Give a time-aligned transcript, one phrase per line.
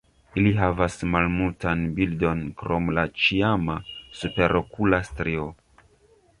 [0.41, 3.79] Ili havas malmultan bildon krom la ĉiama
[4.23, 5.49] superokula strio.